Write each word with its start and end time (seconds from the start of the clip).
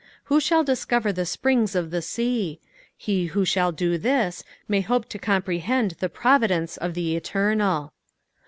Who 0.33 0.39
shall 0.39 0.63
discover 0.63 1.13
the 1.13 1.27
springs 1.27 1.75
of 1.75 1.91
the 1.91 2.01
sea? 2.01 2.59
He 2.97 3.27
who 3.27 3.45
shall 3.45 3.71
do 3.71 3.99
this 3.99 4.43
may 4.67 4.81
hope 4.81 5.07
to 5.09 5.19
comprehend 5.19 5.95
tbe 5.99 6.11
providence 6.11 6.75
of 6.75 6.95
the 6.95 7.15
Eternal. 7.15 7.93